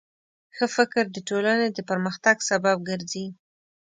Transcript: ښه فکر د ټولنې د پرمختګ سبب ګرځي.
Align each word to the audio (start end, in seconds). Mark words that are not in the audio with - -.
ښه 0.55 0.65
فکر 0.75 1.03
د 1.11 1.17
ټولنې 1.29 1.67
د 1.71 1.79
پرمختګ 1.89 2.35
سبب 2.49 2.77
ګرځي. 2.89 3.25